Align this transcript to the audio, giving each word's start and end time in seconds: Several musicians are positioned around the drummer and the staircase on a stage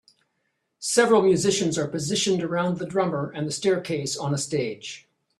Several 0.79 1.21
musicians 1.21 1.77
are 1.77 1.87
positioned 1.87 2.41
around 2.41 2.79
the 2.79 2.87
drummer 2.87 3.31
and 3.35 3.47
the 3.47 3.51
staircase 3.51 4.17
on 4.17 4.33
a 4.33 4.37
stage 4.39 5.07